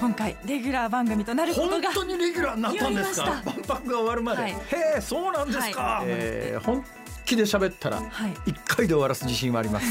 [0.00, 3.42] 今回レギュラー番組となること本が当にレギュラーになったんですか？
[3.44, 4.52] 万博が終わるまで、はい。
[4.52, 4.56] へ
[4.98, 6.04] えそうなんですか、はい。
[6.08, 6.84] えー本
[7.24, 8.34] 気で喋ったらはい。
[8.46, 9.86] 一回で終わらす自信はあります。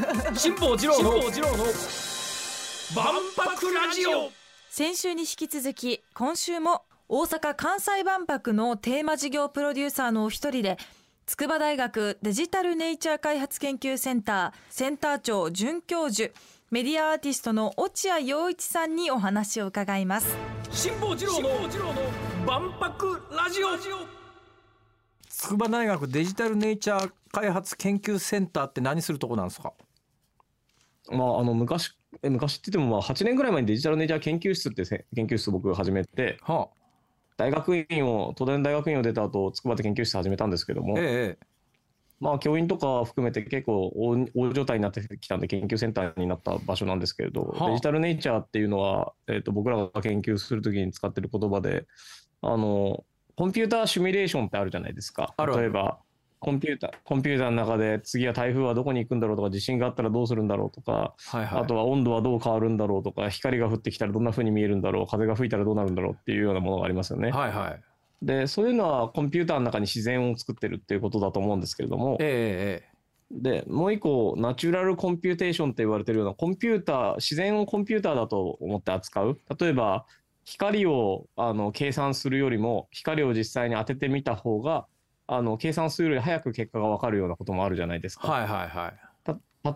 [0.34, 1.12] 辛坊治郎の
[2.94, 4.30] 万博ラジオ。
[4.70, 10.78] 先週に引き続き今週も大阪・関西万博のテーマ事業プロデューサーのお一人で
[11.26, 16.32] 筑波大学デジタルネイチャー開発研究センターセンター長准教授
[16.70, 20.36] メディアアーティストの落合陽一さんにお話を伺います。
[20.70, 21.48] 辛坊治郎の
[22.46, 23.68] 万博ラジオ。
[25.30, 29.72] 筑波大学デジタルネイチャー開発研究センターって何するとこなんですか？
[31.10, 31.92] まあ、あの昔
[32.22, 36.68] え昔って言ってもまあ8年ぐらい前にデジタルネイチャー研究室ってせ研究室を僕始めては
[37.38, 41.46] 大学院を東大の大学院を出た後筑波で研究室始めたんですけども、あ、ええ
[42.20, 47.70] まあ教員とか含めて結構大大状態になってきたんで研究センターになった場所なんですけれど、はあ。
[47.70, 51.86] デジタルネイチャーっていうのは、えー、と僕らが研究するときに使ってる言葉で
[52.42, 53.04] あの
[53.36, 55.34] コンピューターシミュレーションってあるじゃないですか。
[55.38, 55.98] 例えば
[56.40, 61.62] コンピューターコンピューターの中で次は台風はどこに行くんだろうとか地震があったらどうするんだろうとかはいはい。
[61.62, 67.30] あとは温度はどう変わるんだろうとか光が降ってきたらどんな風に見えるんだろう風が吹いたらどうなるんだろうっていうようなものがありますよね。
[67.30, 67.87] はいはい
[68.22, 72.16] でそういうのはコンピューターの中に自然を作ってるっていうことだと思うんですけれども。
[72.20, 72.98] えええ
[73.30, 79.38] でもう一個 natural computation って言われてるようなコンピューター自然をコンピューターだと思って扱う。
[79.58, 80.06] 例えば
[80.46, 84.86] 光をあの計算するよりも光を実際に当ててみた方が
[85.26, 88.26] あの計算するより早く結果が分かるようなこともあるじゃないですか。
[88.28, 89.08] えはいはいはい。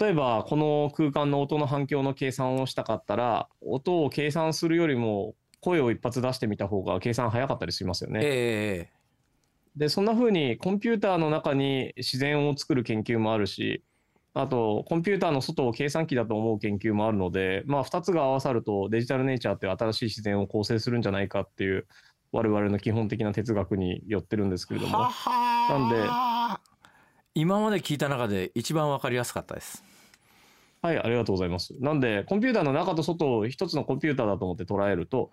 [0.00, 8.20] 例えばこの空間の音の反響の計算をしたかったら音を計算するよりも声を一発出してみた方が計算早かったりしますよね。
[8.22, 9.02] ええ
[9.74, 13.82] でそんな風にコンピューターの中に自然を作る研究もあるし
[14.34, 21.86] あとコンピューターの外を計算機だと思う研究もあるので、まあ、2つが合わさるとデジタルネイチャーっていう新しい自然を構成するんじゃないかっていう
[22.32, 25.08] 我々の基本的な哲学によってるんですけれども。
[25.68, 25.96] なんで
[27.34, 29.82] 今まで聞いた中で一番わかりやすかったです
[30.82, 31.74] はいありがとうございます。
[31.80, 35.30] なんでコンピューターの中と外を一つのコンピューターだと思って捉えると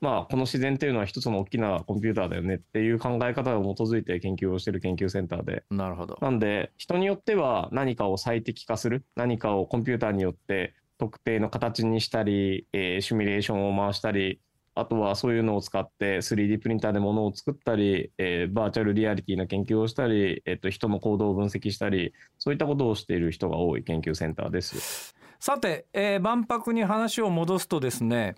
[0.00, 5.64] まあこの自然っていうのは一つの大きなコンピューターだよねっていう考え方を基づいて研究をしている研究センターで。
[5.70, 6.18] なるほど。
[6.22, 14.40] なんで、人によっては何かを最適化する、何かをコンピューターによって特定の形にしたり、えーシミュレーションを回したり、
[14.74, 25.14] あとはそういうのを使って 3D プリンターで物を作ったり、えーバーチャルリアリティな研究をしたり、えっと人の行動を分析したり、そういったことをしている人が多い研究センターです。
[25.40, 28.36] さて、えー万博に話を戻すとですね、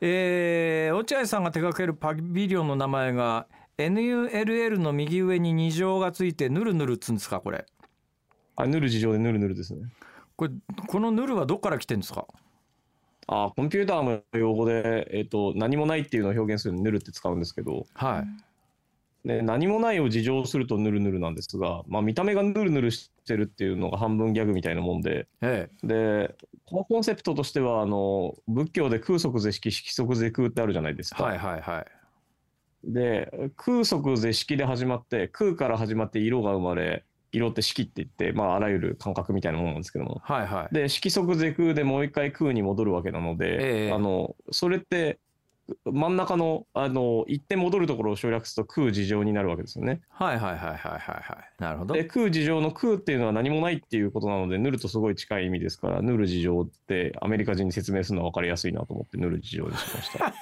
[0.00, 3.46] えー落合さんが手掛けるパビリオンの名前が
[3.78, 7.66] NULL の右上に2乗がついてヌルヌルっつうんですかこれ
[8.56, 9.80] あ、ヌル事情でヌルヌルですね。
[10.36, 10.52] これ
[10.86, 12.26] このヌルはどっから来てるんですか？
[13.26, 18.46] あ、コンピューターの用語で、えっと何もないっていうのを表現するのにヌルって使うんですけど、はい。
[19.26, 25.26] で何もないを自浄するとヌルヌルなんですが、まあ、見た目がヌルヌルしてるっていうのが半分ギャグみたいなもんで。
[25.40, 31.24] えでこのコンセプトとしてはあの仏教で空即是式色即是空ってあるじゃないですか。
[31.24, 31.86] えはいはいはい。
[32.84, 37.04] で空即是式で始まって空から始まって色が生まれ
[37.36, 40.20] 色って式って言って、まあ、あらゆる感覚みたいなものなんですけども。
[40.24, 40.74] はいはい。
[40.74, 43.92] で色即是空でもう一回空に戻るわけなので、ええ。
[43.92, 45.18] あのそれって
[45.84, 50.00] 真ん中のあの一点戻るところを省略すると空事情になるわけですよね。
[50.08, 51.62] はいはいはいはいはいはい。
[51.62, 51.94] なるほど。
[51.94, 60.34] で空事情の空っていうのは何もないっていうことなのでヌルとすごい近い意味ですからヌル事情ってアメリカ人に説明するのは分かりやすいなと思ってヌル事情にしました。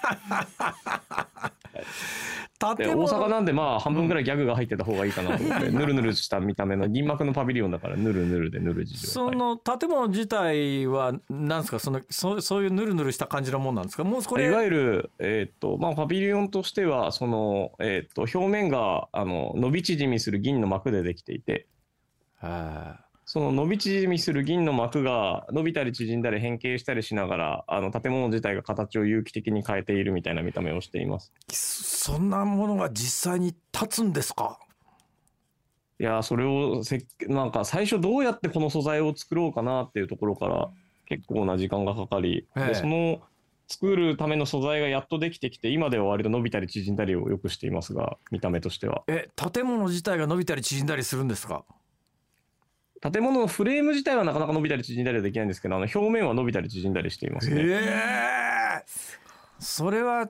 [2.64, 9.08] 大阪なんでまあ半分ぐらいギャグが入ってた方がいいかなと思って、ヌルヌルした見た目の銀幕のパビリオンだからヌルヌルでヌル事情。
[9.08, 11.78] そはいの建物自体はなんですか？
[11.78, 14.04] そのそそういうヌルヌルした感じのもんなんですか？
[14.04, 14.46] もうこれ。
[14.46, 21.66] いわゆる、えーっとまあ、パビリオンとしてはその、えーっと表面があの伸び縮みする銀の膜でできていて。
[22.40, 23.03] は
[23.34, 31.32] その伸び縮みする銀の膜が伸びたり縮んだり変形したりしながらあの建物自体が形を有機的に変えているみたいな見た目をしています。
[31.50, 34.60] いそんなものが実際に立つんですか？
[35.98, 40.68] いやーそれをせっなんか最初どうやってこの素材を作ろうかなっていうところから
[41.06, 42.66] 結構な時間がかかり、ええ。
[42.68, 43.20] でその
[43.66, 49.02] 作るための素材がやっとできてきて今では割と伸びたり縮んだりをよくしていますが見た目としては。
[49.08, 51.64] え建物自体が伸びたり縮んだりするんですか？
[53.12, 57.62] 建物のフレーム自体はなかなか伸びたり縮んだりはできないんですけどあの表面は伸びたり縮んだりしていますね。
[57.62, 59.24] ええ
[59.60, 60.28] それは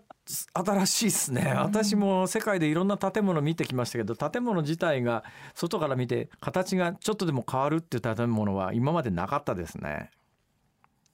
[0.53, 5.25] 新しいですね私も世界でいろんな建物見てきましたけど建物自体が
[5.55, 10.11] 外から見て形がちょっとでも変わるっていう建物は今までなかったですね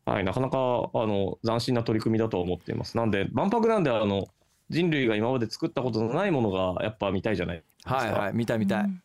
[0.04, 2.96] はい、なかなかあの斬新な取り組みだと思っています。
[2.96, 4.26] なんで、万博なんであの
[4.68, 7.94] 人類が今まで作ったことのないものがやっぱ見たいじゃないですか。
[7.94, 9.02] はいはい見たい見たい、うん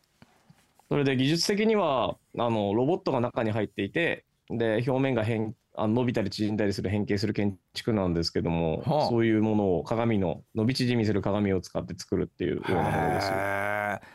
[0.88, 9.08] それで技術的にはあのロボットが中に入っていてで表面が変あの伸びたり縮んだりする変形する建築なんですけども、はあ。
[9.08, 13.32] そういうものを鏡の伸び縮みする鏡を使って作るっていうようなものです。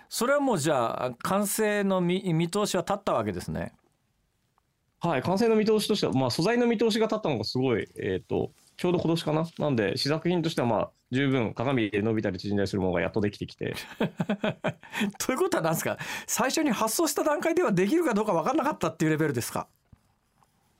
[0.10, 3.74] それはもうじゃあ完成の見見通しは立ったわけですね。
[5.00, 8.52] はい、完成の見通しとしては、まあ、素材の見通しが立ったのがすごい、えー、と
[8.82, 9.48] ちょうど今年かな？
[9.60, 13.76] なんで試作品としてはまあ十分鏡で伸びたり縮んだりするものがやっとできてきて。
[15.24, 16.00] ということは何ですか？
[16.26, 19.68] 最初に発送した段階ではできるかどうか分からなかったっていうレベルですか？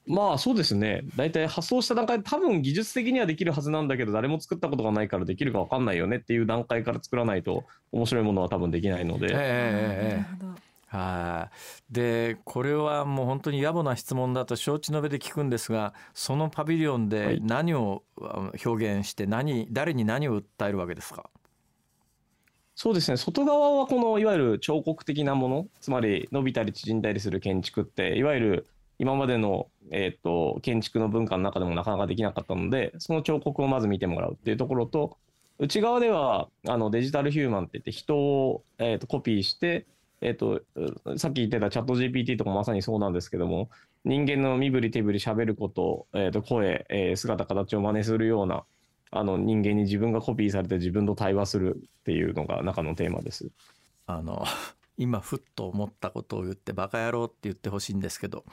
[0.04, 1.02] まあそうですね。
[1.14, 7.62] 大体発送した段階で多分技術的にはできるはずなんだけど誰も作ったことがないからできるか分かんないよねっていう段階から作らないと
[7.92, 10.16] 面白いものは多分できないので、ええええええ。
[10.16, 10.60] なるほど
[10.92, 11.92] はい。
[11.92, 17.40] でこれはもう本当に野暮な質問だと承知の上で聞くんですがそのパビリオンはでい。
[17.40, 21.30] 何をあ表現して何誰に何を訴えるわけですか？
[22.74, 23.16] そうですね。
[23.16, 28.66] 外側はこのいわゆる彫刻的なものつまり伸びたり縮んだりする建築っていわゆる
[28.98, 35.16] 今までの、えー、と建築の文化の中でもなかなかできなかったのでその彫刻をまず見てもらうっていうところと
[35.58, 39.86] 内側ではあのデジタルヒューマンって言って人を、えー、とコピーして、
[40.22, 40.62] えっ、と
[41.16, 43.68] さっき言ってたチャット GPT とかまさにそうなんですけども
[44.04, 48.64] 人間の身振り手振り喋ること,、えー、と声、えー姿形を真似するような
[49.10, 53.50] あの人間に自分がコピーされて自分と対話するっていうのが中のテーマです。
[54.06, 54.44] あの
[54.96, 58.44] 今ふっと思ったことを言ってバカ野郎って言ってほしいんですけど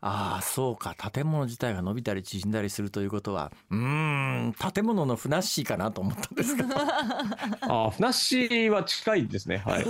[0.00, 9.62] ああそうか建物自体が伸びたり縮んだりするということはうーん建物のふなっしーかなと思ったんですけど ああ、ふなっしーは近いですね。
[9.64, 9.82] はい。
[9.84, 9.88] ふ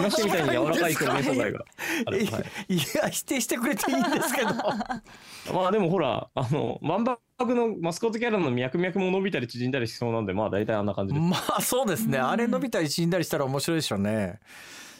[0.00, 1.58] なっしーみたいに柔らかい表面素材が。
[2.06, 2.74] はい。
[2.74, 4.48] いや否定してくれていいんですけど
[5.54, 11.26] まあでもほら、あの、万博のマスコットキャラの脈々も伸びたり縮んだりしそうなんで、まあ大体あんな感じです。
[11.26, 14.40] まあそうですねうんあれ伸びたり縮んだりしたら面白いでしょうね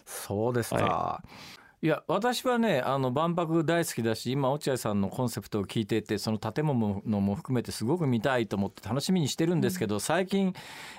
[0.08, 1.22] そうですか、、は
[1.82, 1.86] い。
[1.86, 10.54] や私はねあの万博大好きだし今落合さんのコンセプトを聞いていてその建物のも含めてすごく見たいと思って楽しみにしてるんですけど、最近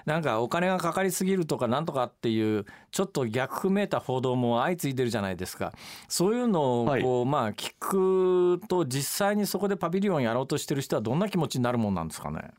[0.06, 5.74] なんかお金がかかりすぎるとかなんとかっていうちょっと逆めいた報道も相次いでるじゃないですか。
[6.08, 12.52] そういうのをこう、まあ聞くと実際にそこでパビリオンやろうとしてる人はどんな気持ちになるもんなんですかね。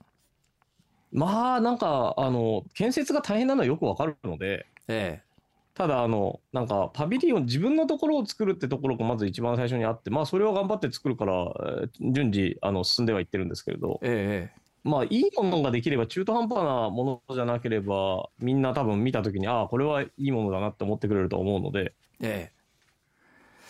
[1.12, 5.22] まあなんか、あの、建設が大変なのはよくわかるので、え
[5.74, 22.60] ただあの、なんかパビリオン、自分のところを作るってところがまず一番最初にあって、まあそれは頑張って作るから、えー順次あの進んではいってるんですけれど、えええまあ、いいものができれば、中途半端なものじゃなければ、みんな多分見たときに、ああ、これはいいものだなって思ってくれると思うので、ええ。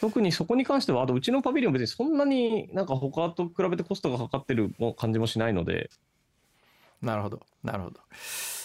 [0.01, 5.91] 特にそこに関しては、あとうちのパビリオン別にそんなになんか他と比べてコストがかかってる感じもしないので、
[7.03, 8.01] えなるほどなるほど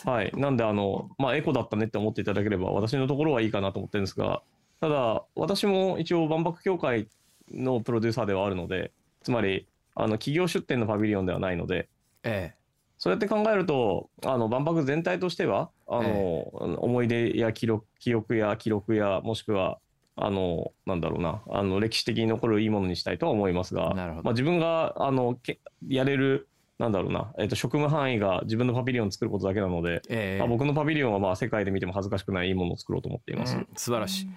[0.05, 0.31] はい。
[0.35, 4.41] なんで、あの、まあ、エコだったねって思っていただければ、私のところはいいかなと思ってるんですが、
[4.79, 7.07] ただ、私も一応万博協会
[7.51, 8.91] のプロデューサーではあるので、
[9.23, 11.89] つまり、あの、企業出展のパビリオンではないので、
[12.23, 12.65] ええ。
[12.97, 16.49] そうやって考えると、あの万博全体としては、あの、え。
[16.77, 19.79] 思い出や記録、記憶や記録や、もしくは、
[20.15, 24.23] あの、なんだろうな、あの、歴史的に残るいいものにしたいとは思いますが、なるほど。
[24.23, 30.39] まあ、自分が、あの、けやれる、なんだろうな、えっ、と、職務範囲が自分のパビリオンを作ることだけなので、ええ。
[30.39, 33.55] まあ、僕のパビリオンはまあ世界で見ても恥ずかしくないいいものを作ろうと思っています。
[33.55, 34.29] うん素晴らしい。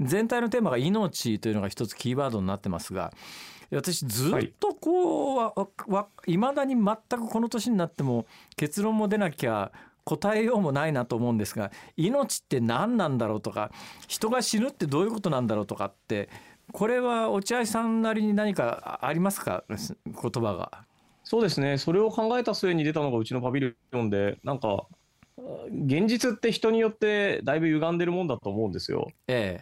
[0.00, 3.12] 全体のテーマが命というのが一つキーワードになってますが
[3.70, 5.54] 私ずっとこうわ
[5.88, 8.26] わいまだに全くこの年になっても
[8.56, 9.72] 結論も出なきゃ
[10.04, 13.70] 答えようもないなと思うんですが命って何なんだろうとか
[14.08, 16.28] 人が死ぬってどういうことなんだろうとかって
[16.72, 19.64] これは落合さんなりに何かありますか？
[19.68, 20.89] 言葉が。
[21.30, 24.88] そうですね、それを考えた末に出たのがうちのパビリオンで、なんか、
[25.70, 29.12] 現実って人によってだいぶ歪んでるもんだと思うんですよ。
[29.28, 29.60] え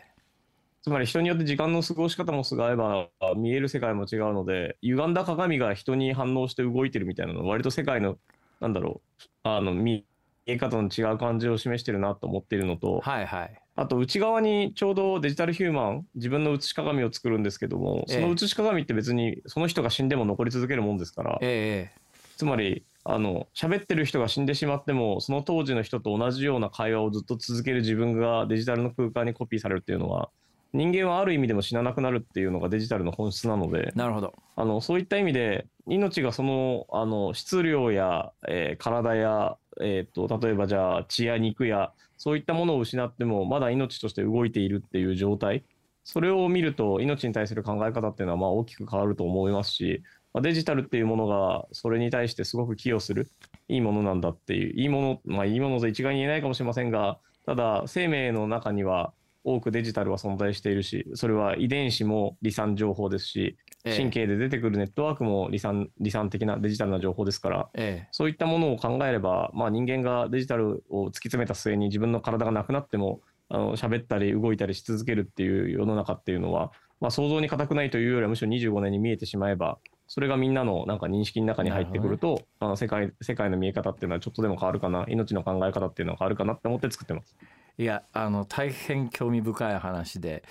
[0.81, 8.17] つまり人によって時間の過ごし方も違えば見える世界も違うので歪んだ鏡が人に反応して動いてるみたいなのは割と世界の
[8.61, 10.07] なんだろうあの見
[10.49, 13.63] え方の違う感じを示してるなと思っているのとえはいはい。
[13.77, 22.01] あと内側にちょうどデジタルヒューマン自分の写し鏡を作るんですけどもええその写し鏡って別にその人が死んでも残り続けるもんですからええ
[22.37, 30.31] つまりあの喋ってる人が死んでしまってもその当時の人と同じような会話をずっと続ける自分がデジタルの空間にコピーされるっていうのは
[30.73, 34.35] 人間はある意味でも死ななくなるっていうのがデジタルの本質なのでなるほど。
[34.57, 45.65] あのそういった意味で命がそのあの質量や、えー体や、えー、と例えばじゃあ血や肉やそういったものを失ってもまだ命として動いているっていう状態。
[46.05, 53.29] それを見ると命に対する考え方っていうのはまあ大きく変わると思いますしまあデジタルっていうものがそれに対してすごく寄与する
[53.69, 59.13] いいものなんだっていういいものまあいいものと一概に言えないかもしれませんがただ生命の中には
[59.45, 63.59] 多くデジタルは存在しているしそれは遺伝子も離散情報ですし
[63.97, 68.09] 神経で出てくるネットワークも離散離散的なデジタルな情報ですからええ。
[68.13, 87.37] そういったものを考えれば、まあ、人間がデジタルを突き詰めた末に自分の体がなくなってもあの喋ったり動いたりし続けるっていう世の中っていうのは、まあ、想像に難くないというよりはむしろ25年に見えてしまえばそれがみんなのなんか認識の中に入ってくるとあの世界世界の見え方っていうのはちょっとでも変わるかな命の考え方っていうのは変わるかなって思って作ってます。
[87.77, 90.43] いやあの大変興味深い話で、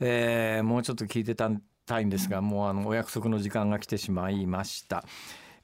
[0.00, 1.50] えーもうちょっと聞いてた
[1.86, 5.04] たいんですが、もうあのお約束の時間が来てしまいました、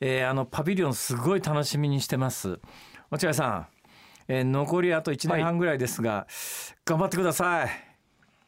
[0.00, 2.60] えーあのパビリオンすごい楽しみにしてます。
[3.10, 3.66] 落合さん、
[4.28, 6.26] えー残りあと1年半ぐらいですが、
[6.84, 7.88] 頑張ってください。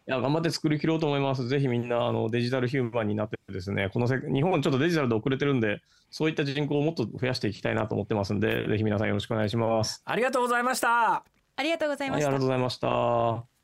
[0.09, 1.47] いや頑張って作り切ろうと思います。
[1.47, 10.03] ぜひみんなあのデジタルヒューマンになってですね、このせ日本ちょっとデジタルで遅れてるんで、そういった人口をもっと増やしていきたいなと思ってますんで、ぜひ皆さんよろしくお願いします。
[10.05, 11.25] ありがとうございました。
[11.57, 12.29] ありがとうございはい、ました。
[12.29, 13.61] ありがとうございました。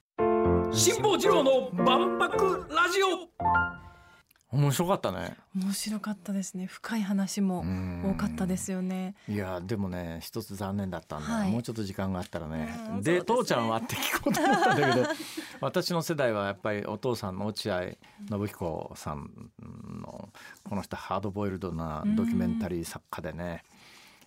[0.72, 3.85] 辛坊治郎の万博ラジオ
[4.52, 5.36] 面白かったね。
[5.56, 6.66] 面白かったですね。
[6.66, 7.64] 深い話も
[8.04, 9.14] 多かったですよね。
[9.28, 11.28] いやでもね一つ残念だったんだ。
[11.28, 11.50] よ、はい。
[11.50, 12.68] もうちょっと時間があったらね。
[12.90, 13.22] うんでね。
[13.22, 15.06] 父ちゃんはって聞こうと思ったんだけど
[15.60, 17.80] 私の世代はやっぱりお父さんの落合
[18.28, 19.50] 信彦さん
[20.00, 20.28] の
[20.68, 23.64] この人ハードボイルドなドキュメンタリー作家でね、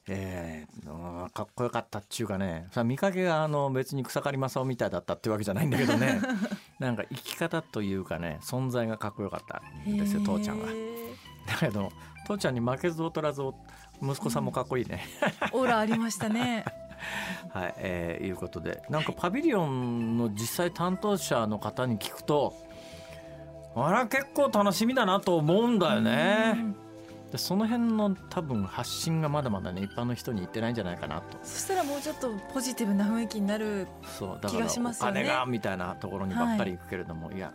[0.07, 6.21] えーうんかっこよかったっていうかねさ見かけがあの別に草刈正雄みたいだったってわけじゃないんだけどね
[6.79, 10.67] なんか生き方というかね存在がかっこよかったんですよ父ちゃんは。
[11.47, 11.91] だけど
[12.25, 13.41] 父ちゃんに負けず劣らず
[14.01, 15.03] 息子さんもかっこいいね。
[15.51, 16.65] オーラありましたね
[17.53, 22.53] はい、えーいうことでなんかパビリオンの実際担当者の方に聞くと
[23.75, 26.88] あら結構楽しみだなと思うんだよね。
[27.31, 31.37] でその辺の多分発信がまだまだね一般の人に言ってないんじゃないかなと。
[31.43, 33.87] そしたらもうちょっとポジティブな雰囲気になる
[34.47, 35.23] 気がしますよね。
[35.23, 37.53] 金がみたいなところにばっかり行くけれども、い、や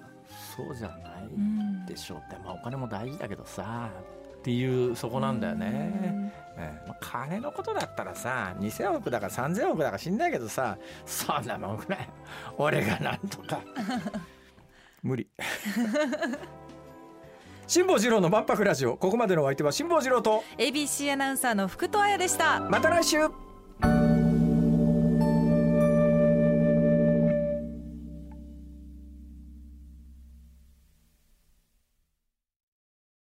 [0.57, 3.91] そうじゃないうんでしょうって、まあ、お金も大事だけどさ
[4.39, 6.33] っていうそこなんだよね。
[6.57, 6.89] ええ。
[6.89, 12.09] まあ、金のことだったらさ2,000億だか3,000億だか知んないけどさそんなもんぐらい。
[12.59, 13.61] 俺がなんとか。
[15.03, 15.29] 無理
[17.67, 18.97] 辛坊治郎の万博ラジオ。
[18.97, 20.45] ここまでのお相手は辛坊治郎と。
[20.59, 22.61] ABC アナウンサーの福戸彩でした。
[22.61, 23.19] また来週